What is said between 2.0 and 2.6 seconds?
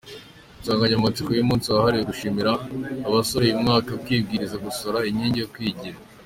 gushimira